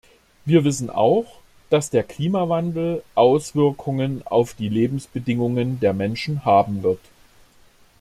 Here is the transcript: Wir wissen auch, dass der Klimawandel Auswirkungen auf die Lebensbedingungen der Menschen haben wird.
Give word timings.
Wir 0.45 0.63
wissen 0.63 0.89
auch, 0.89 1.41
dass 1.69 1.91
der 1.91 2.01
Klimawandel 2.01 3.03
Auswirkungen 3.13 4.23
auf 4.25 4.55
die 4.55 4.67
Lebensbedingungen 4.67 5.79
der 5.79 5.93
Menschen 5.93 6.43
haben 6.43 6.81
wird. 6.81 7.01